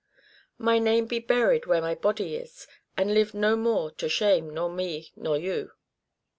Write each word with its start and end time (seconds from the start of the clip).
"My 0.67 0.79
name 0.79 1.05
be 1.05 1.19
buried 1.19 1.67
where 1.67 1.79
my 1.79 1.93
body 1.93 2.35
is, 2.35 2.65
And 2.97 3.13
live 3.13 3.35
no 3.35 3.55
more 3.55 3.91
to 3.91 4.09
shame 4.09 4.49
nor 4.51 4.67
me 4.67 5.11
nor 5.15 5.37
you." 5.37 5.73